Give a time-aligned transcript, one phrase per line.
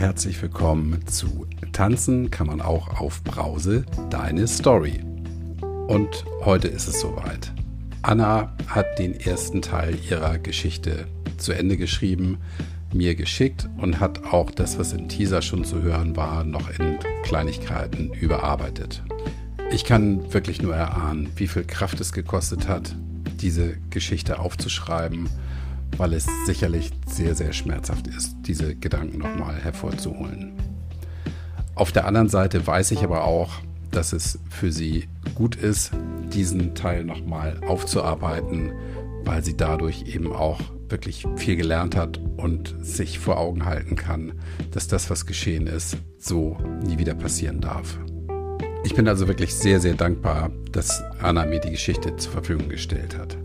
[0.00, 4.98] herzlich willkommen zu Tanzen kann man auch auf Brause, deine Story.
[5.88, 7.52] Und heute ist es soweit.
[8.00, 11.06] Anna hat den ersten Teil ihrer Geschichte
[11.36, 12.38] zu Ende geschrieben,
[12.94, 16.98] mir geschickt und hat auch das, was im Teaser schon zu hören war, noch in
[17.22, 19.02] Kleinigkeiten überarbeitet.
[19.70, 22.96] Ich kann wirklich nur erahnen, wie viel Kraft es gekostet hat,
[23.38, 25.28] diese Geschichte aufzuschreiben
[25.96, 30.52] weil es sicherlich sehr, sehr schmerzhaft ist, diese Gedanken nochmal hervorzuholen.
[31.74, 33.52] Auf der anderen Seite weiß ich aber auch,
[33.90, 35.90] dass es für sie gut ist,
[36.32, 38.72] diesen Teil nochmal aufzuarbeiten,
[39.24, 44.32] weil sie dadurch eben auch wirklich viel gelernt hat und sich vor Augen halten kann,
[44.72, 47.98] dass das, was geschehen ist, so nie wieder passieren darf.
[48.84, 53.16] Ich bin also wirklich sehr, sehr dankbar, dass Anna mir die Geschichte zur Verfügung gestellt
[53.16, 53.36] hat.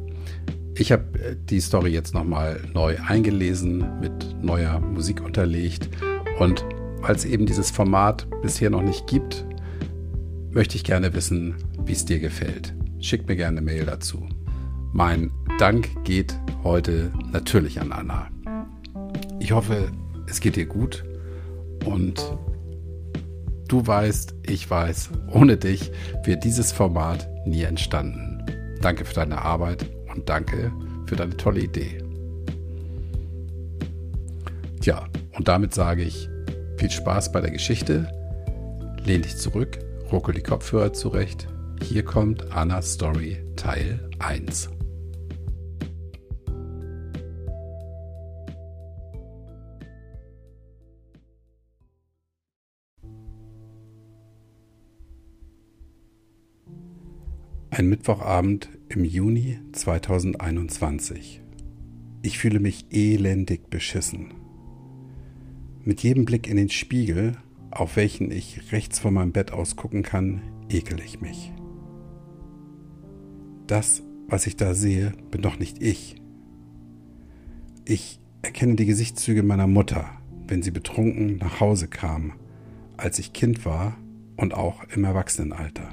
[0.78, 5.90] Ich habe äh, die Story jetzt nochmal neu eingelesen, mit neuer Musik unterlegt.
[6.40, 6.66] Und
[6.99, 9.46] weil es eben dieses Format bisher noch nicht gibt,
[10.52, 11.55] möchte ich gerne wissen,
[11.86, 12.74] wie es dir gefällt.
[12.99, 14.27] Schick mir gerne eine Mail dazu.
[14.91, 18.27] Mein Dank geht heute natürlich an Anna.
[19.40, 19.92] Ich hoffe,
[20.27, 21.05] es geht dir gut
[21.86, 22.38] und
[23.68, 25.92] du weißt, ich weiß, ohne dich
[26.24, 28.44] wäre dieses Format nie entstanden.
[28.82, 30.71] Danke für deine Arbeit und danke
[31.05, 32.04] für deine tolle Idee.
[34.82, 36.30] Tja, und damit sage ich
[36.77, 38.08] viel Spaß bei der Geschichte.
[39.04, 39.80] Lehn dich zurück,
[40.12, 41.48] ruckel die Kopfhörer zurecht.
[41.82, 44.70] Hier kommt Annas Story Teil 1.
[57.71, 61.41] Ein Mittwochabend im Juni 2021.
[62.22, 64.34] Ich fühle mich elendig beschissen.
[65.84, 67.38] Mit jedem Blick in den Spiegel,
[67.72, 71.52] auf welchen ich rechts von meinem Bett aus gucken kann, ekel ich mich.
[73.68, 76.16] Das, was ich da sehe, bin doch nicht ich.
[77.86, 80.09] Ich erkenne die Gesichtszüge meiner Mutter,
[80.48, 82.34] wenn sie betrunken nach Hause kam,
[82.98, 83.98] als ich Kind war
[84.38, 85.90] und auch im Erwachsenenalter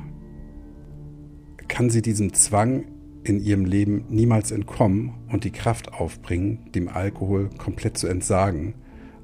[1.72, 2.84] kann sie diesem Zwang
[3.24, 8.74] in ihrem Leben niemals entkommen und die Kraft aufbringen, dem Alkohol komplett zu entsagen,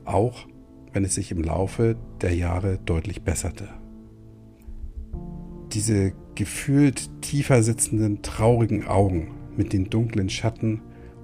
[0.04, 0.46] auch
[0.92, 3.68] wenn es sich im Laufe der Jahre deutlich besserte.
[5.72, 10.80] Diese gefühlt tiefer sitzenden, traurigen Augen mit den dunklen Schatten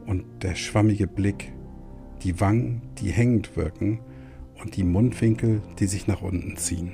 [0.06, 1.52] und der schwammige Blick,
[2.22, 4.00] die Wangen, die hängend wirken
[4.60, 6.92] und die Mundwinkel, die sich nach unten ziehen.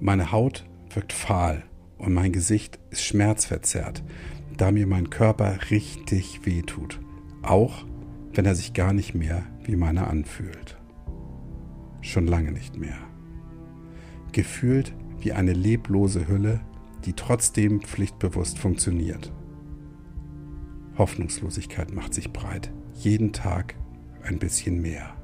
[0.00, 0.64] Meine Haut
[0.94, 1.64] wirkt fahl
[1.98, 4.02] und mein Gesicht ist schmerzverzerrt,
[4.56, 7.00] da mir mein Körper richtig weh tut,
[7.42, 7.84] auch
[8.32, 10.76] wenn er sich gar nicht mehr wie meiner anfühlt.
[12.00, 12.98] Schon lange nicht mehr.
[14.32, 16.60] Gefühlt wie eine leblose Hülle,
[17.04, 19.32] die trotzdem pflichtbewusst funktioniert.
[20.98, 23.74] Hoffnungslosigkeit macht sich breit, jeden Tag
[24.22, 25.14] ein bisschen mehr.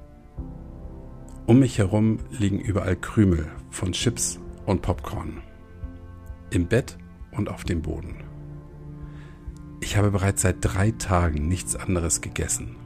[1.47, 5.43] Um mich herum liegen überall Krümel von Chips und Popcorn
[6.53, 6.99] im Bett
[7.31, 8.17] und auf dem Boden.
[9.81, 12.77] Ich habe bereits seit drei Tagen nichts anderes gegessen.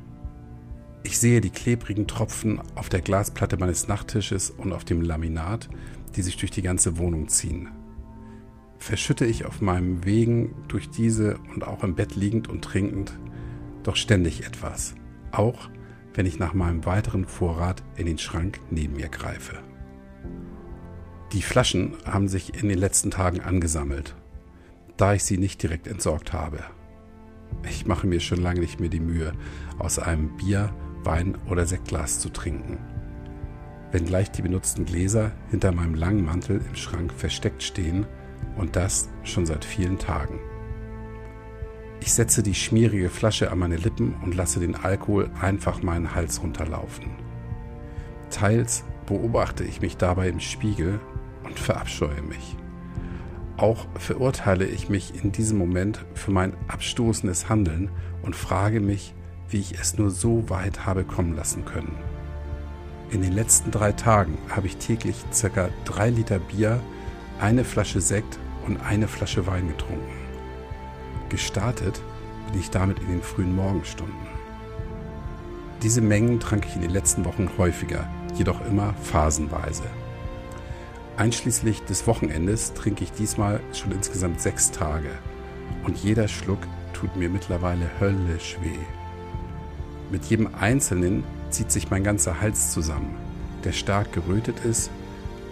[1.03, 5.69] Ich sehe die klebrigen Tropfen auf der Glasplatte meines Nachttisches und auf dem Laminat,
[6.15, 7.69] die sich durch die ganze Wohnung ziehen.
[8.79, 13.19] Verschütte ich auf meinem Wegen durch diese und auch im Bett liegend und trinkend
[13.83, 14.95] doch ständig etwas,
[15.33, 15.71] auch
[16.15, 19.59] wenn ich nach meinem weiteren Vorrat in den Schrank neben mir greife.
[21.33, 24.15] Die Flaschen haben sich in den letzten Tagen angesammelt,
[24.97, 26.61] da ich sie nicht direkt entsorgt habe.
[27.69, 29.33] Ich mache mir schon lange nicht mehr die Mühe,
[29.79, 30.73] aus einem Bier,
[31.03, 32.79] Wein oder Sektglas zu trinken.
[33.91, 38.07] Wenngleich die benutzten Gläser hinter meinem langen Mantel im Schrank versteckt stehen
[38.57, 40.39] und das schon seit vielen Tagen.
[42.01, 46.41] Ich setze die schmierige Flasche an meine Lippen und lasse den Alkohol einfach meinen Hals
[46.41, 47.07] runterlaufen.
[48.31, 51.01] Teils beobachte ich mich dabei im Spiegel
[51.47, 52.57] und verabscheue mich.
[53.57, 57.91] Auch verurteile ich mich in diesem Moment für mein abstoßendes Handeln
[58.23, 59.15] und frage mich,
[59.49, 61.97] wie ich es nur so weit habe kommen lassen können.
[63.11, 65.69] In den letzten drei Tagen habe ich täglich ca.
[65.85, 66.81] drei Liter Bier,
[67.41, 70.27] eine Flasche Sekt und eine Flasche Wein getrunken.
[71.29, 72.01] Gestartet
[72.51, 74.15] bin ich damit in den frühen Morgenstunden.
[75.83, 79.85] Diese Mengen trank ich in den letzten Wochen häufiger, jedoch immer phasenweise.
[81.17, 85.11] Einschließlich des Wochenendes trinke ich diesmal schon insgesamt sechs Tage
[85.85, 86.59] und jeder Schluck
[86.93, 88.85] tut mir mittlerweile höllisch weh.
[90.11, 93.17] Mit jedem einzelnen zieht sich mein ganzer Hals zusammen,
[93.65, 94.91] der stark gerötet ist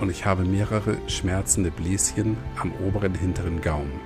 [0.01, 4.01] und ich habe mehrere schmerzende Bläschen am oberen hinteren Gaumen.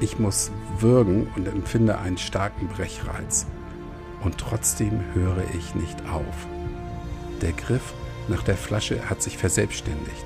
[0.00, 3.46] Ich muss würgen und empfinde einen starken Brechreiz.
[4.22, 6.46] Und trotzdem höre ich nicht auf.
[7.42, 7.94] Der Griff
[8.28, 10.24] nach der Flasche hat sich verselbstständigt.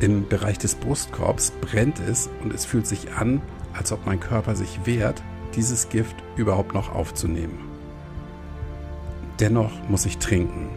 [0.00, 3.40] Im Bereich des Brustkorbs brennt es und es fühlt sich an,
[3.72, 5.22] als ob mein Körper sich wehrt,
[5.54, 7.58] dieses Gift überhaupt noch aufzunehmen.
[9.40, 10.70] Dennoch muss ich trinken.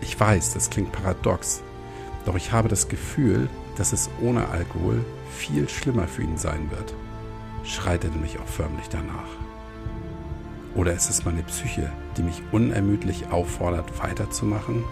[0.00, 1.62] Ich weiß, das klingt paradox,
[2.24, 6.94] doch ich habe das Gefühl, dass es ohne Alkohol viel schlimmer für ihn sein wird.
[7.64, 9.28] Schreit er nämlich auch förmlich danach.
[10.74, 14.84] Oder ist es meine Psyche, die mich unermüdlich auffordert, weiterzumachen?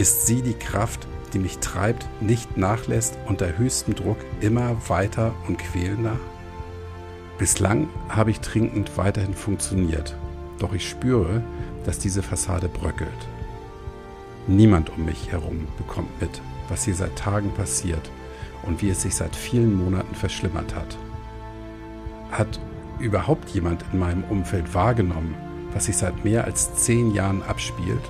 [0.00, 5.58] Ist sie die Kraft, die mich treibt, nicht nachlässt, unter höchstem Druck immer weiter und
[5.58, 6.18] quälender?
[7.36, 10.16] Bislang habe ich trinkend weiterhin funktioniert,
[10.58, 11.42] doch ich spüre,
[11.84, 13.10] dass diese Fassade bröckelt.
[14.46, 18.10] Niemand um mich herum bekommt mit, was hier seit Tagen passiert
[18.62, 20.96] und wie es sich seit vielen Monaten verschlimmert hat.
[22.30, 22.58] Hat
[23.00, 25.34] überhaupt jemand in meinem Umfeld wahrgenommen,
[25.74, 28.00] was sich seit mehr als zehn Jahren abspielt?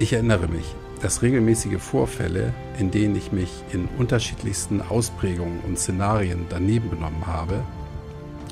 [0.00, 6.46] Ich erinnere mich, dass regelmäßige Vorfälle, in denen ich mich in unterschiedlichsten Ausprägungen und Szenarien
[6.48, 7.62] daneben benommen habe,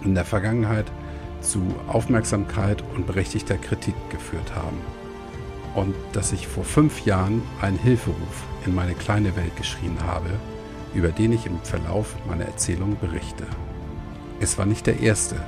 [0.04, 0.86] in der Vergangenheit
[1.40, 4.78] zu Aufmerksamkeit und berechtigter Kritik geführt haben.
[5.74, 10.30] Und dass ich vor fünf Jahren einen Hilferuf in meine kleine Welt geschrien habe,
[10.94, 13.46] über den ich im Verlauf meiner Erzählung berichte.
[14.38, 15.42] Es war nicht der erste,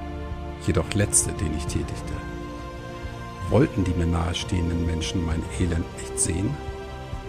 [0.67, 2.24] jedoch letzte, den ich tätigte.
[3.51, 6.51] Wollten die mir nahestehenden Menschen mein Elend nicht sehen?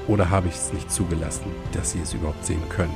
[0.08, 2.96] Oder habe ich es nicht zugelassen, dass sie es überhaupt sehen können?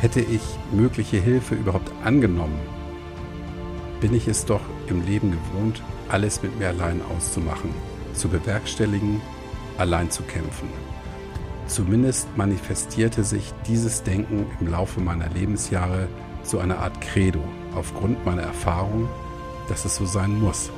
[0.00, 0.42] Hätte ich
[0.72, 2.58] mögliche Hilfe überhaupt angenommen,
[4.00, 7.70] bin ich es doch im Leben gewohnt, alles mit mir allein auszumachen,
[8.14, 9.20] zu bewerkstelligen,
[9.78, 10.68] allein zu kämpfen.
[11.66, 16.08] Zumindest manifestierte sich dieses Denken im Laufe meiner Lebensjahre
[16.42, 17.44] zu einer Art Credo
[17.74, 19.08] aufgrund meiner Erfahrung,
[19.68, 20.70] dass es so sein muss.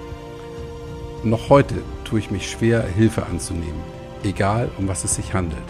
[1.25, 3.81] Noch heute tue ich mich schwer, Hilfe anzunehmen,
[4.25, 5.63] egal um was es sich handelt.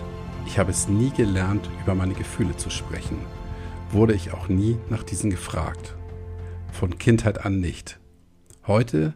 [0.47, 3.19] Ich habe es nie gelernt, über meine Gefühle zu sprechen.
[3.91, 5.95] Wurde ich auch nie nach diesen gefragt.
[6.73, 8.01] Von Kindheit an nicht.
[8.67, 9.13] Heute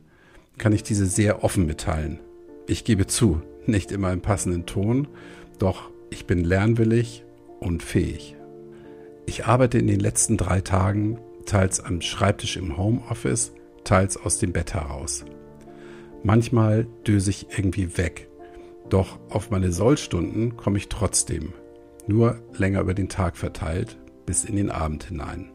[0.58, 2.20] kann ich diese sehr offen mitteilen.
[2.66, 5.08] Ich gebe zu, nicht immer im passenden Ton,
[5.58, 7.24] doch ich bin lernwillig
[7.60, 8.36] und fähig.
[9.24, 13.52] Ich arbeite in den letzten drei Tagen teils am Schreibtisch im Homeoffice,
[13.84, 15.24] teils aus dem Bett heraus.
[16.22, 18.28] Manchmal döse ich irgendwie weg.
[18.88, 21.52] Doch auf meine Sollstunden komme ich trotzdem.
[22.06, 25.50] Nur länger über den Tag verteilt, bis in den Abend hinein.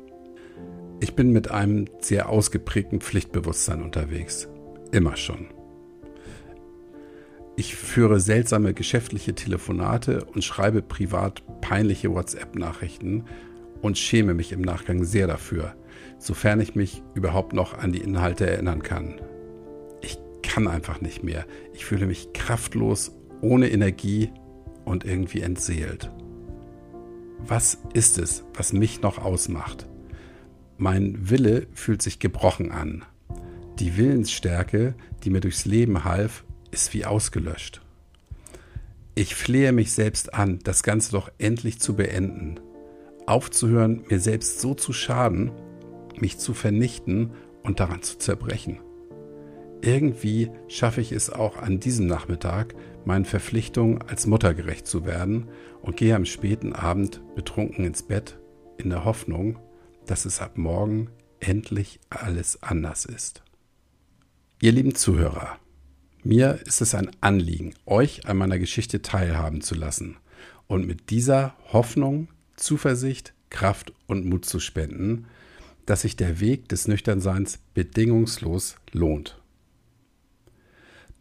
[0.99, 4.47] Ich bin mit einem sehr ausgeprägten Pflichtbewusstsein unterwegs.
[4.91, 5.47] Immer schon.
[7.55, 13.25] Ich führe seltsame geschäftliche Telefonate und schreibe privat peinliche WhatsApp-Nachrichten
[13.81, 15.75] und schäme mich im Nachgang sehr dafür,
[16.17, 19.19] sofern ich mich überhaupt noch an die Inhalte erinnern kann
[20.51, 21.45] kann einfach nicht mehr.
[21.73, 24.31] Ich fühle mich kraftlos, ohne Energie
[24.83, 26.11] und irgendwie entseelt.
[27.39, 29.87] Was ist es, was mich noch ausmacht?
[30.77, 33.05] Mein Wille fühlt sich gebrochen an.
[33.79, 34.93] Die Willensstärke,
[35.23, 37.79] die mir durchs Leben half, ist wie ausgelöscht.
[39.15, 42.59] Ich flehe mich selbst an, das Ganze doch endlich zu beenden.
[43.25, 45.51] Aufzuhören, mir selbst so zu schaden,
[46.19, 47.31] mich zu vernichten
[47.63, 48.79] und daran zu zerbrechen
[49.81, 55.49] irgendwie schaffe ich es auch an diesem Nachmittag, meinen Verpflichtungen als Mutter gerecht zu werden
[55.81, 58.37] und gehe am späten Abend betrunken ins Bett
[58.77, 59.59] in der Hoffnung,
[60.05, 61.09] dass es ab morgen
[61.39, 63.43] endlich alles anders ist.
[64.61, 65.57] Ihr lieben Zuhörer,
[66.23, 70.17] mir ist es ein Anliegen, euch an meiner Geschichte teilhaben zu lassen
[70.67, 75.25] und mit dieser Hoffnung, Zuversicht, Kraft und Mut zu spenden,
[75.87, 79.40] dass sich der Weg des Nüchternseins bedingungslos lohnt.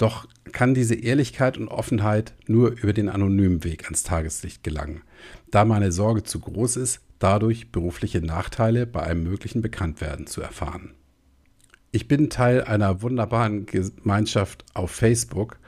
[0.00, 5.02] Doch kann diese Ehrlichkeit und Offenheit nur über den anonymen Weg ans Tageslicht gelangen,
[5.50, 10.95] da meine Sorge zu groß ist, dadurch berufliche Nachteile bei einem möglichen Bekanntwerden zu erfahren.
[11.92, 15.59] Ich bin Teil einer wunderbaren Gemeinschaft auf Facebook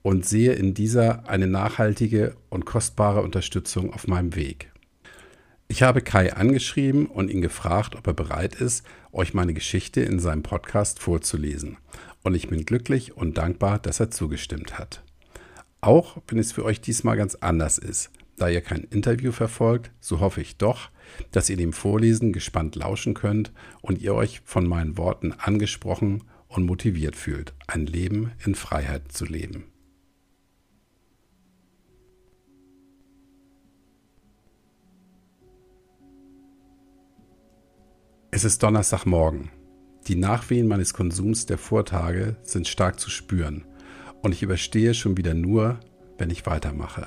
[0.00, 4.72] und sehe in dieser eine nachhaltige und kostbare Unterstützung auf meinem Weg.
[5.70, 10.20] Ich habe Kai angeschrieben und ihn gefragt, ob er bereit ist, euch meine Geschichte in
[10.20, 11.76] seinem Podcast vorzulesen
[12.22, 15.02] und ich bin glücklich und dankbar, dass er zugestimmt hat.
[15.80, 18.10] Auch wenn es für euch diesmal ganz anders ist.
[18.36, 20.90] Da ihr kein Interview verfolgt, so hoffe ich doch,
[21.32, 26.64] dass ihr dem Vorlesen gespannt lauschen könnt und ihr euch von meinen Worten angesprochen und
[26.64, 29.64] motiviert fühlt, ein Leben in Freiheit zu leben.
[38.30, 39.50] Es ist Donnerstagmorgen.
[40.08, 43.66] Die Nachwehen meines Konsums der Vortage sind stark zu spüren
[44.22, 45.80] und ich überstehe schon wieder nur,
[46.16, 47.06] wenn ich weitermache.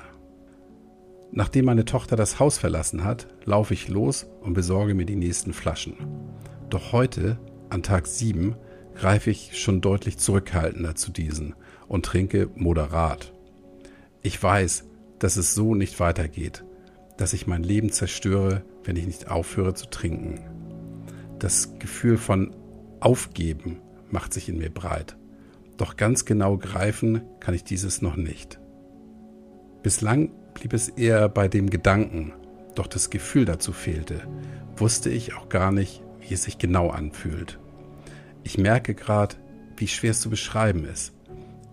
[1.32, 5.52] Nachdem meine Tochter das Haus verlassen hat, laufe ich los und besorge mir die nächsten
[5.52, 5.96] Flaschen.
[6.70, 7.40] Doch heute,
[7.70, 8.54] an Tag 7,
[8.94, 11.56] greife ich schon deutlich zurückhaltender zu diesen
[11.88, 13.32] und trinke moderat.
[14.22, 14.84] Ich weiß,
[15.18, 16.64] dass es so nicht weitergeht,
[17.16, 20.38] dass ich mein Leben zerstöre, wenn ich nicht aufhöre zu trinken.
[21.40, 22.54] Das Gefühl von
[23.02, 23.78] Aufgeben
[24.12, 25.16] macht sich in mir breit.
[25.76, 28.60] Doch ganz genau greifen kann ich dieses noch nicht.
[29.82, 32.32] Bislang blieb es eher bei dem Gedanken,
[32.76, 34.20] doch das Gefühl dazu fehlte,
[34.76, 37.58] wusste ich auch gar nicht, wie es sich genau anfühlt.
[38.44, 39.34] Ich merke gerade,
[39.76, 41.12] wie schwer es zu beschreiben ist.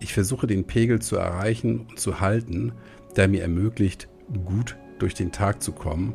[0.00, 2.72] Ich versuche den Pegel zu erreichen und zu halten,
[3.14, 4.08] der mir ermöglicht,
[4.44, 6.12] gut durch den Tag zu kommen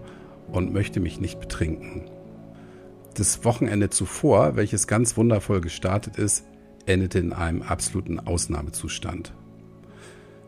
[0.51, 2.09] und möchte mich nicht betrinken.
[3.15, 6.45] Das Wochenende zuvor, welches ganz wundervoll gestartet ist,
[6.85, 9.33] endete in einem absoluten Ausnahmezustand.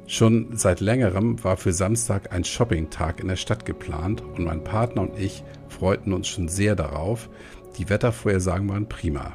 [0.05, 5.03] Schon seit längerem war für Samstag ein Shoppingtag in der Stadt geplant und mein Partner
[5.03, 7.29] und ich freuten uns schon sehr darauf.
[7.77, 9.31] Die Wettervorhersagen waren prima.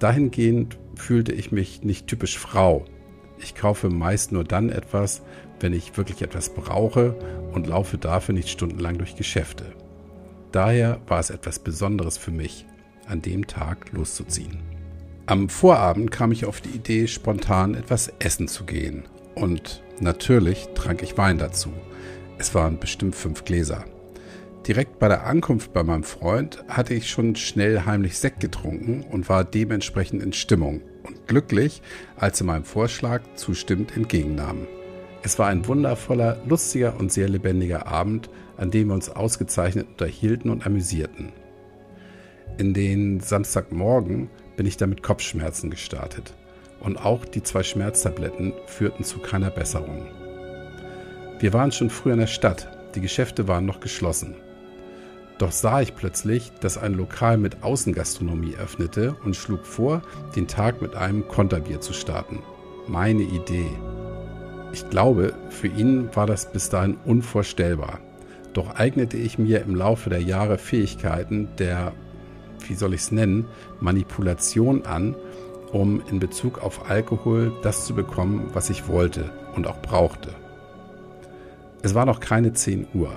[0.00, 2.84] Dahingehend fühlte ich mich nicht typisch Frau.
[3.38, 5.22] Ich kaufe meist nur dann etwas,
[5.60, 7.16] wenn ich wirklich etwas brauche
[7.54, 9.72] und laufe dafür nicht stundenlang durch Geschäfte.
[10.54, 12.64] Daher war es etwas Besonderes für mich,
[13.08, 14.60] an dem Tag loszuziehen.
[15.26, 19.02] Am Vorabend kam ich auf die Idee, spontan etwas essen zu gehen.
[19.34, 21.72] Und natürlich trank ich Wein dazu.
[22.38, 23.84] Es waren bestimmt fünf Gläser.
[24.64, 29.28] Direkt bei der Ankunft bei meinem Freund hatte ich schon schnell heimlich Sekt getrunken und
[29.28, 31.82] war dementsprechend in Stimmung und glücklich,
[32.14, 34.68] als er meinem Vorschlag zustimmend entgegennahm.
[35.24, 38.28] Es war ein wundervoller, lustiger und sehr lebendiger Abend,
[38.58, 41.32] an dem wir uns ausgezeichnet unterhielten und amüsierten.
[42.58, 44.28] In den Samstagmorgen
[44.58, 46.34] bin ich damit Kopfschmerzen gestartet
[46.78, 50.08] und auch die zwei Schmerztabletten führten zu keiner Besserung.
[51.38, 54.34] Wir waren schon früh in der Stadt, die Geschäfte waren noch geschlossen.
[55.38, 60.02] Doch sah ich plötzlich, dass ein Lokal mit Außengastronomie öffnete und schlug vor,
[60.36, 62.42] den Tag mit einem Konterbier zu starten.
[62.86, 63.70] Meine Idee.
[64.74, 68.00] Ich glaube, für ihn war das bis dahin unvorstellbar.
[68.54, 71.92] Doch eignete ich mir im Laufe der Jahre Fähigkeiten der,
[72.66, 73.44] wie soll ich es nennen,
[73.78, 75.14] Manipulation an,
[75.70, 80.30] um in Bezug auf Alkohol das zu bekommen, was ich wollte und auch brauchte.
[81.82, 83.12] Es war noch keine 10 Uhr.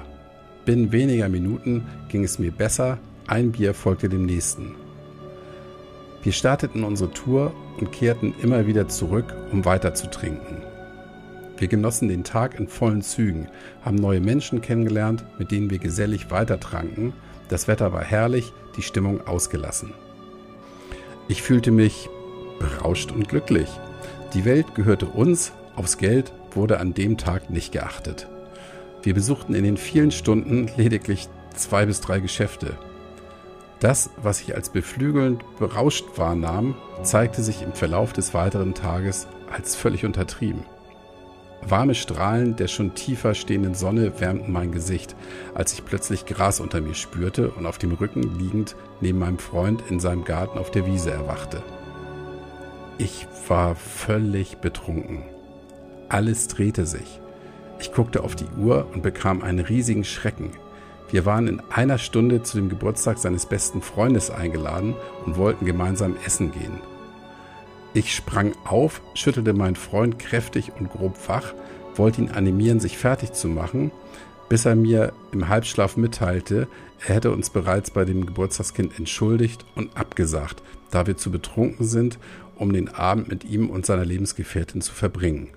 [0.64, 4.76] Binnen weniger Minuten ging es mir besser, ein Bier folgte dem nächsten.
[6.22, 10.62] Wir starteten unsere Tour und kehrten immer wieder zurück, um weiter zu trinken.
[11.58, 13.50] Wir genossen den Tag in vollen Zügen,
[13.84, 17.14] haben neue Menschen kennengelernt, mit denen wir gesellig weitertranken.
[17.50, 19.94] Das Wetter war herrlich, die Stimmung ausgelassen.
[21.28, 22.10] Ich fühlte mich
[22.60, 23.68] berauscht und glücklich.
[24.34, 28.28] Die Welt gehörte uns, aufs Geld wurde an dem Tag nicht geachtet.
[29.02, 32.78] Wir besuchten in den vielen Stunden lediglich zwei bis drei Geschäfte.
[33.80, 39.76] Das, was ich als beflügelnd berauscht wahrnahm, zeigte sich im Verlauf des weiteren Tages als
[39.76, 40.64] völlig untertrieben.
[41.62, 45.16] Warme Strahlen der schon tiefer stehenden Sonne wärmten mein Gesicht,
[45.54, 49.84] als ich plötzlich Gras unter mir spürte und auf dem Rücken liegend neben meinem Freund
[49.90, 51.64] in seinem Garten auf der Wiese erwachte.
[52.98, 55.24] Ich war völlig betrunken.
[56.10, 57.20] Alles drehte sich.
[57.80, 60.52] Ich guckte auf die Uhr und bekam einen riesigen Schrecken.
[61.10, 64.96] Wir waren in einer Stunde zu dem Geburtstag seines besten Freundes eingeladen
[65.26, 66.82] und wollten gemeinsam essen gehen.
[67.94, 71.54] Ich sprang auf, schüttelte meinen Freund kräftig und grob wach,
[71.96, 73.92] wollte ihn animieren, sich fertig zu machen,
[74.50, 76.68] bis er mir im Halbschlaf mitteilte,
[77.06, 82.18] er hätte uns bereits bei dem Geburtstagskind entschuldigt und abgesagt, da wir zu betrunken sind,
[82.56, 85.50] um den Abend mit ihm und seiner Lebensgefährtin zu verbringen.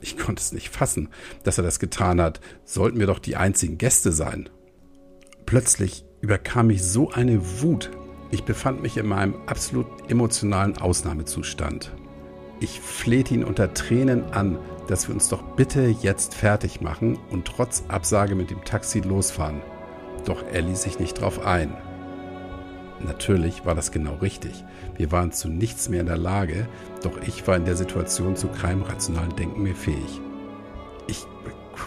[0.00, 1.08] Ich konnte es nicht fassen,
[1.42, 2.40] dass er das getan hat.
[2.64, 4.48] Sollten wir doch die einzigen Gäste sein.
[5.44, 7.90] Plötzlich überkam mich so eine Wut.
[8.32, 11.92] Ich befand mich in meinem absolut emotionalen Ausnahmezustand.
[12.60, 17.46] Ich flehte ihn unter Tränen an, dass wir uns doch bitte jetzt fertig machen und
[17.46, 19.62] trotz Absage mit dem Taxi losfahren.
[20.26, 21.76] Doch er ließ sich nicht drauf ein.
[23.00, 24.62] Natürlich war das genau richtig.
[24.96, 26.68] Wir waren zu nichts mehr in der Lage,
[27.02, 30.20] doch ich war in der Situation zu keinem rationalen Denken mehr fähig.
[31.06, 31.26] Ich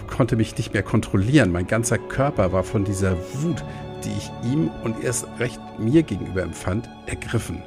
[0.07, 1.51] konnte mich nicht mehr kontrollieren.
[1.51, 3.63] Mein ganzer Körper war von dieser Wut,
[4.05, 7.63] die ich ihm und erst recht mir gegenüber empfand, ergriffen.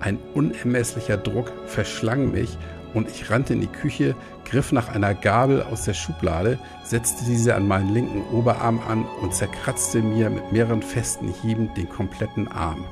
[0.00, 2.56] Ein unermesslicher Druck verschlang mich
[2.94, 7.54] und ich rannte in die Küche, griff nach einer Gabel aus der Schublade, setzte diese
[7.54, 12.84] an meinen linken Oberarm an und zerkratzte mir mit mehreren festen Hieben den kompletten Arm.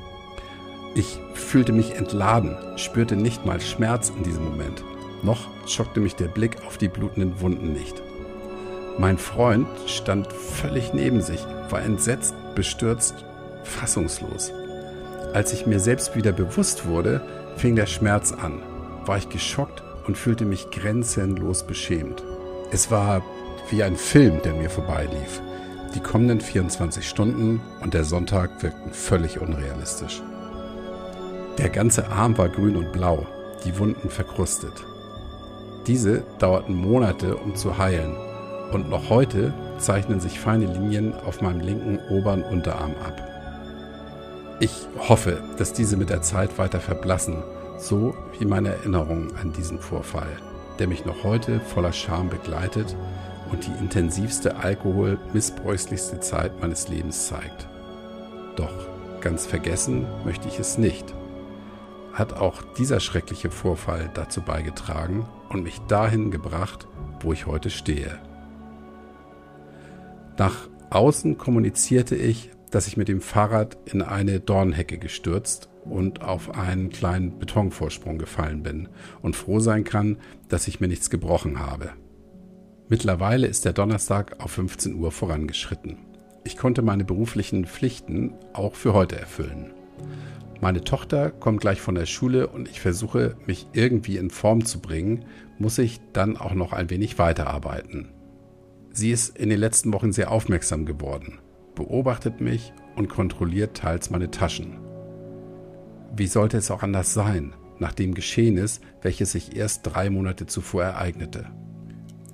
[0.95, 4.83] Ich fühlte mich entladen, spürte nicht mal Schmerz in diesem Moment.
[5.23, 8.01] Noch schockte mich der Blick auf die blutenden Wunden nicht.
[8.97, 13.25] Mein Freund stand völlig neben sich, war entsetzt, bestürzt,
[13.63, 14.53] fassungslos.
[15.33, 17.21] Als ich mir selbst wieder bewusst wurde,
[17.57, 18.61] fing der Schmerz an.
[19.05, 22.23] War ich geschockt und fühlte mich grenzenlos beschämt.
[22.71, 23.21] Es war
[23.69, 25.41] wie ein Film, der mir vorbeilief.
[25.93, 30.21] Die kommenden 24 Stunden und der Sonntag wirkten völlig unrealistisch.
[31.57, 33.25] Der ganze Arm war grün und blau,
[33.65, 34.85] die Wunden verkrustet.
[35.87, 38.15] Diese dauerten Monate, um zu heilen,
[38.75, 43.21] und noch heute zeichnen sich feine Linien auf meinem linken oberen Unterarm ab.
[44.59, 47.41] Ich hoffe, dass diese mit der Zeit weiter verblassen,
[47.77, 50.27] so wie meine Erinnerung an diesen Vorfall,
[50.77, 52.97] der mich noch heute voller Scham begleitet
[53.49, 57.67] und die intensivste alkoholmissbräuchlichste Zeit meines Lebens zeigt.
[58.57, 58.73] Doch
[59.21, 61.13] ganz vergessen möchte ich es nicht.
[62.11, 66.87] Hat auch dieser schreckliche Vorfall dazu beigetragen und mich dahin gebracht,
[67.21, 68.19] wo ich heute stehe.
[70.37, 76.55] Nach außen kommunizierte ich, dass ich mit dem Fahrrad in eine Dornhecke gestürzt und auf
[76.55, 78.89] einen kleinen Betonvorsprung gefallen bin
[79.21, 80.17] und froh sein kann,
[80.49, 81.91] dass ich mir nichts gebrochen habe.
[82.89, 85.97] Mittlerweile ist der Donnerstag auf 15 Uhr vorangeschritten.
[86.43, 89.73] Ich konnte meine beruflichen Pflichten auch für heute erfüllen.
[90.61, 94.79] Meine Tochter kommt gleich von der Schule und ich versuche, mich irgendwie in Form zu
[94.79, 95.25] bringen,
[95.57, 98.14] muss ich dann auch noch ein wenig weiterarbeiten.
[98.97, 101.39] Sie ist in den letzten Wochen sehr aufmerksam geworden,
[101.75, 104.77] beobachtet mich und kontrolliert teils meine Taschen.
[106.15, 110.83] Wie sollte es auch anders sein, nach dem Geschehnis, welches sich erst drei Monate zuvor
[110.83, 111.47] ereignete?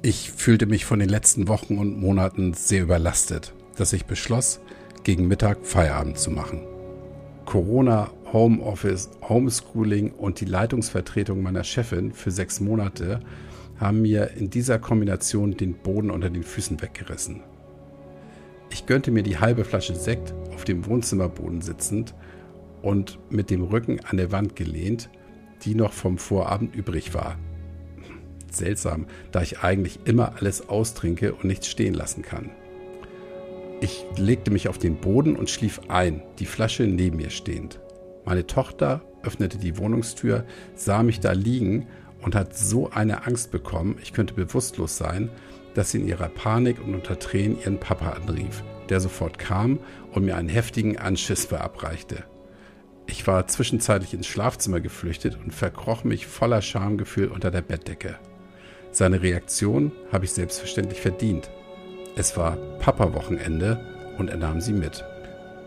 [0.03, 4.61] Ich fühlte mich von den letzten Wochen und Monaten sehr überlastet, dass ich beschloss,
[5.03, 6.61] gegen Mittag Feierabend zu machen.
[7.45, 13.19] Corona, Homeoffice, Homeschooling und die Leitungsvertretung meiner Chefin für sechs Monate
[13.81, 17.41] haben mir in dieser Kombination den Boden unter den Füßen weggerissen.
[18.69, 22.13] Ich gönnte mir die halbe Flasche Sekt auf dem Wohnzimmerboden sitzend
[22.81, 25.09] und mit dem Rücken an der Wand gelehnt,
[25.63, 27.37] die noch vom Vorabend übrig war.
[28.51, 32.51] Seltsam, da ich eigentlich immer alles austrinke und nichts stehen lassen kann.
[33.81, 37.79] Ich legte mich auf den Boden und schlief ein, die Flasche neben mir stehend.
[38.25, 41.87] Meine Tochter öffnete die Wohnungstür, sah mich da liegen
[42.21, 45.29] und hat so eine Angst bekommen, ich könnte bewusstlos sein,
[45.73, 49.79] dass sie in ihrer Panik und unter Tränen ihren Papa anrief, der sofort kam
[50.11, 52.23] und mir einen heftigen Anschiss verabreichte.
[53.07, 58.17] Ich war zwischenzeitlich ins Schlafzimmer geflüchtet und verkroch mich voller Schamgefühl unter der Bettdecke.
[58.91, 61.49] Seine Reaktion habe ich selbstverständlich verdient.
[62.15, 65.05] Es war Papa-Wochenende und er nahm sie mit.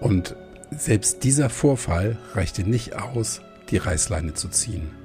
[0.00, 0.36] Und
[0.70, 3.40] selbst dieser Vorfall reichte nicht aus,
[3.70, 5.03] die Reißleine zu ziehen.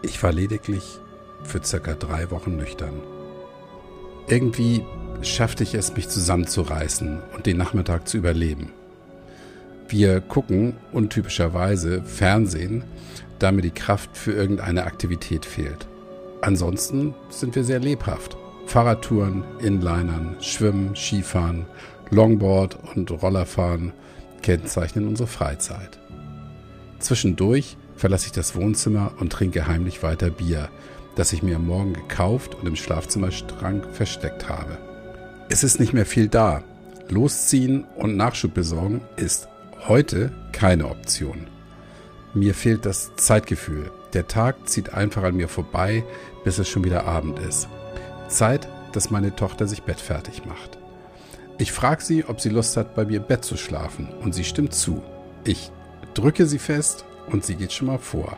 [0.00, 1.00] Ich war lediglich
[1.42, 3.00] für circa drei Wochen nüchtern.
[4.28, 4.84] Irgendwie
[5.22, 8.72] schaffte ich es, mich zusammenzureißen und den Nachmittag zu überleben.
[9.88, 12.84] Wir gucken untypischerweise Fernsehen,
[13.38, 15.88] da mir die Kraft für irgendeine Aktivität fehlt.
[16.42, 18.36] Ansonsten sind wir sehr lebhaft.
[18.66, 21.66] Fahrradtouren, Inlinern, Schwimmen, Skifahren,
[22.10, 23.92] Longboard und Rollerfahren
[24.42, 25.98] kennzeichnen unsere Freizeit.
[26.98, 30.70] Zwischendurch verlasse ich das Wohnzimmer und trinke heimlich weiter Bier,
[31.16, 34.78] das ich mir am Morgen gekauft und im Schlafzimmerstrang versteckt habe.
[35.50, 36.62] Es ist nicht mehr viel da.
[37.08, 39.48] Losziehen und Nachschub besorgen ist
[39.88, 41.48] heute keine Option.
[42.34, 43.90] Mir fehlt das Zeitgefühl.
[44.12, 46.04] Der Tag zieht einfach an mir vorbei,
[46.44, 47.68] bis es schon wieder Abend ist.
[48.28, 50.78] Zeit, dass meine Tochter sich bettfertig macht.
[51.58, 54.44] Ich frage sie, ob sie Lust hat, bei mir im Bett zu schlafen, und sie
[54.44, 55.02] stimmt zu.
[55.44, 55.72] Ich
[56.14, 58.36] drücke sie fest und sie geht schon mal vor.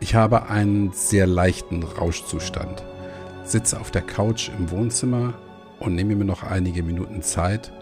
[0.00, 2.84] Ich habe einen sehr leichten Rauschzustand,
[3.44, 5.34] sitze auf der Couch im Wohnzimmer
[5.80, 7.72] und nehme mir noch einige Minuten Zeit,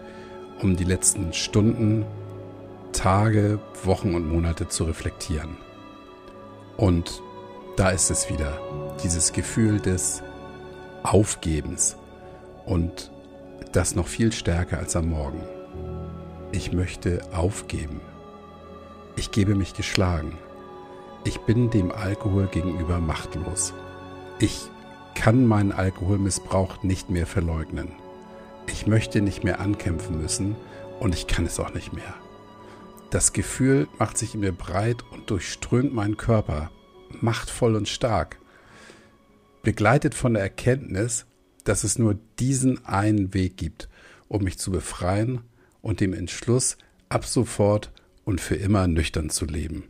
[0.61, 2.05] um die letzten Stunden,
[2.91, 5.57] Tage, Wochen und Monate zu reflektieren.
[6.77, 7.21] Und
[7.75, 8.59] da ist es wieder,
[9.03, 10.23] dieses Gefühl des
[11.03, 11.95] Aufgebens
[12.65, 13.11] und
[13.71, 15.43] das noch viel stärker als am Morgen.
[16.51, 18.01] Ich möchte aufgeben.
[19.17, 20.37] Ich gebe mich geschlagen.
[21.23, 23.73] Ich bin dem Alkohol gegenüber machtlos.
[24.37, 24.69] Ich
[25.15, 27.91] kann meinen Alkoholmissbrauch nicht mehr verleugnen.
[28.67, 30.55] Ich möchte nicht mehr ankämpfen müssen
[30.99, 32.13] und ich kann es auch nicht mehr.
[33.09, 36.69] Das Gefühl macht sich in mir breit und durchströmt meinen Körper,
[37.19, 38.37] machtvoll und stark,
[39.63, 41.25] begleitet von der Erkenntnis,
[41.63, 43.89] dass es nur diesen einen Weg gibt,
[44.27, 45.41] um mich zu befreien
[45.81, 46.77] und dem Entschluss,
[47.09, 47.91] ab sofort
[48.27, 49.85] und für immer nüchtern zu leben.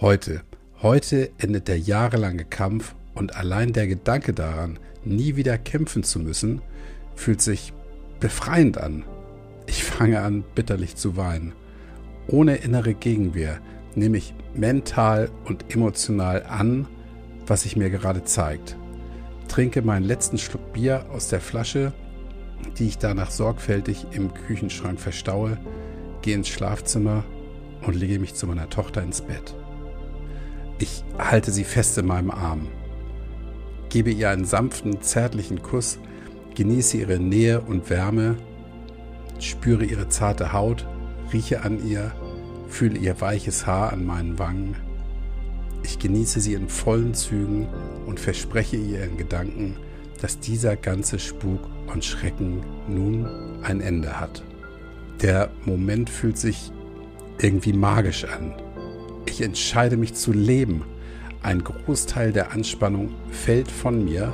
[0.00, 0.42] Heute,
[0.82, 6.62] heute endet der jahrelange Kampf und allein der Gedanke daran, nie wieder kämpfen zu müssen,
[7.16, 7.72] fühlt sich
[8.20, 9.02] befreiend an.
[9.66, 11.52] Ich fange an, bitterlich zu weinen.
[12.28, 13.58] Ohne innere Gegenwehr
[13.96, 16.86] nehme ich mental und emotional an,
[17.48, 18.76] was sich mir gerade zeigt.
[19.48, 21.92] Trinke meinen letzten Schluck Bier aus der Flasche,
[22.78, 25.58] die ich danach sorgfältig im Küchenschrank verstaue,
[26.22, 27.24] gehe ins Schlafzimmer
[27.86, 29.54] und lege mich zu meiner Tochter ins Bett.
[30.78, 32.68] Ich halte sie fest in meinem Arm,
[33.90, 35.98] gebe ihr einen sanften, zärtlichen Kuss,
[36.54, 38.36] genieße ihre Nähe und Wärme,
[39.38, 40.86] spüre ihre zarte Haut,
[41.32, 42.12] rieche an ihr,
[42.68, 44.76] fühle ihr weiches Haar an meinen Wangen.
[45.82, 47.66] Ich genieße sie in vollen Zügen
[48.06, 49.76] und verspreche ihr in Gedanken,
[50.20, 51.60] dass dieser ganze Spuk
[51.92, 53.26] und Schrecken nun
[53.62, 54.42] ein Ende hat.
[55.22, 56.72] Der Moment fühlt sich
[57.42, 58.54] irgendwie magisch an.
[59.26, 60.84] Ich entscheide mich zu leben.
[61.42, 64.32] Ein Großteil der Anspannung fällt von mir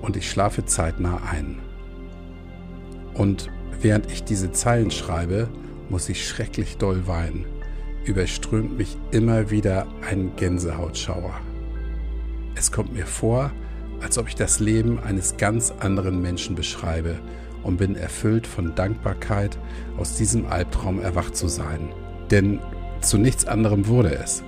[0.00, 1.58] und ich schlafe zeitnah ein.
[3.14, 5.48] Und während ich diese Zeilen schreibe,
[5.88, 7.46] muss ich schrecklich doll weinen.
[8.04, 11.34] Überströmt mich immer wieder ein Gänsehautschauer.
[12.54, 13.50] Es kommt mir vor,
[14.00, 17.18] als ob ich das Leben eines ganz anderen Menschen beschreibe
[17.64, 19.58] und bin erfüllt von Dankbarkeit,
[19.96, 21.88] aus diesem Albtraum erwacht zu sein.
[22.30, 22.60] Denn
[23.00, 24.42] zu nichts anderem wurde es.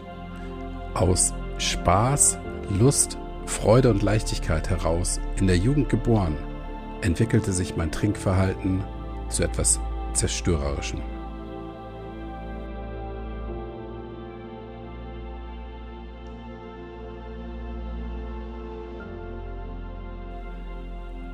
[0.95, 2.39] Aus Spaß,
[2.79, 6.37] Lust, Freude und Leichtigkeit heraus, in der Jugend geboren,
[7.01, 8.83] entwickelte sich mein Trinkverhalten
[9.29, 9.81] zu etwas
[10.13, 11.01] Zerstörerischem.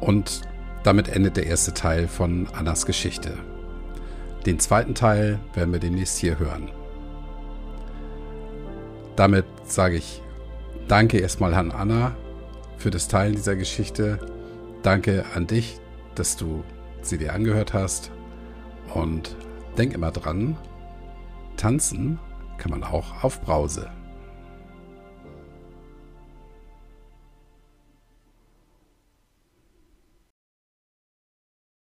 [0.01, 0.43] Und
[0.83, 3.39] damit endet der erste Teil von Annas Geschichte.
[4.47, 6.71] Den zweiten Teil werden wir demnächst hier hören.
[9.17, 10.21] Damit sage ich
[10.89, 12.15] Danke erstmal an Anna
[12.77, 14.19] für das Teilen dieser Geschichte.
[14.83, 15.81] Danke an dich,
[16.15, 16.63] dass du
[17.01, 18.11] sie dir angehört hast.
[18.93, 19.35] Und
[19.79, 20.59] denk immer dran,
[21.57, 22.19] tanzen
[22.59, 23.91] kann man auch auf Brause.